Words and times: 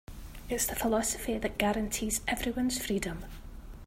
It's 0.49 0.65
the 0.65 0.73
philosophy 0.75 1.37
that 1.37 1.59
guarantees 1.59 2.21
everyone's 2.27 2.83
freedom. 2.83 3.23